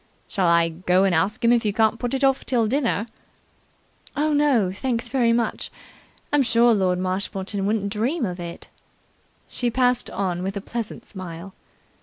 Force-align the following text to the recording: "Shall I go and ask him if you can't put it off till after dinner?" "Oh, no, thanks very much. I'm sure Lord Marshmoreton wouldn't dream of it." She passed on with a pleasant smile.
"Shall 0.27 0.47
I 0.47 0.69
go 0.69 1.03
and 1.03 1.13
ask 1.13 1.45
him 1.45 1.51
if 1.51 1.63
you 1.63 1.71
can't 1.73 1.99
put 1.99 2.15
it 2.15 2.23
off 2.23 2.43
till 2.43 2.63
after 2.63 2.69
dinner?" 2.75 3.05
"Oh, 4.17 4.33
no, 4.33 4.71
thanks 4.71 5.09
very 5.09 5.31
much. 5.31 5.71
I'm 6.33 6.41
sure 6.41 6.73
Lord 6.73 6.97
Marshmoreton 6.97 7.67
wouldn't 7.67 7.89
dream 7.93 8.25
of 8.25 8.39
it." 8.39 8.67
She 9.47 9.69
passed 9.69 10.09
on 10.09 10.41
with 10.41 10.57
a 10.57 10.59
pleasant 10.61 11.05
smile. 11.05 11.53